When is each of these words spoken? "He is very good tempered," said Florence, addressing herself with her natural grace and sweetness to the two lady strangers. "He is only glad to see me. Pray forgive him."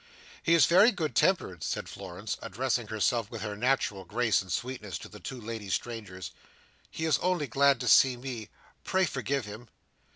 "He 0.41 0.55
is 0.55 0.65
very 0.65 0.89
good 0.91 1.15
tempered," 1.15 1.61
said 1.63 1.87
Florence, 1.87 2.35
addressing 2.41 2.87
herself 2.87 3.29
with 3.29 3.43
her 3.43 3.55
natural 3.55 4.03
grace 4.03 4.41
and 4.41 4.51
sweetness 4.51 4.97
to 4.97 5.09
the 5.09 5.19
two 5.19 5.39
lady 5.39 5.69
strangers. 5.69 6.31
"He 6.89 7.05
is 7.05 7.19
only 7.19 7.45
glad 7.45 7.79
to 7.81 7.87
see 7.87 8.17
me. 8.17 8.49
Pray 8.83 9.05
forgive 9.05 9.45
him." 9.45 9.67